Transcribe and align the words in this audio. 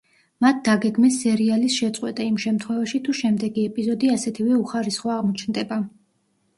მათ 0.43 0.61
დაგეგმეს 0.67 1.19
სერიალის 1.25 1.75
შეწყვეტა 1.83 2.27
იმ 2.31 2.41
შემთხვევაში, 2.47 3.03
თუ 3.05 3.17
შემდეგი 3.23 3.69
ეპიზოდი 3.73 4.13
ასეთივე 4.19 4.61
უხარისხო 4.67 5.17
აღმოჩნდება. 5.21 5.85